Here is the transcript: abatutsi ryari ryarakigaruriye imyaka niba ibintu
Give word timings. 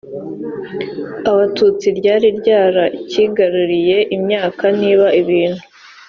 abatutsi 1.31 1.87
ryari 1.97 2.27
ryarakigaruriye 2.39 3.97
imyaka 4.15 4.65
niba 4.79 5.07
ibintu 5.21 5.63